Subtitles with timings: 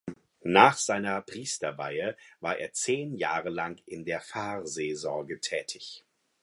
[0.45, 6.03] Nach seiner Priesterweihe war er zehn Jahre lang in der Pfarrseelsorge tätig.